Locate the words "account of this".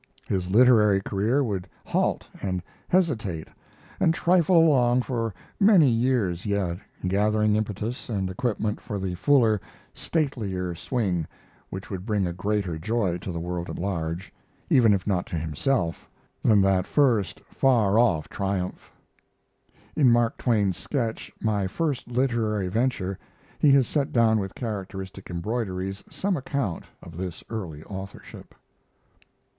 26.37-27.43